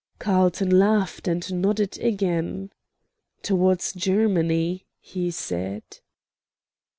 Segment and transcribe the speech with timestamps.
[0.17, 2.71] Carlton laughed, and nodded again.
[3.43, 5.83] "Towards Germany," he said.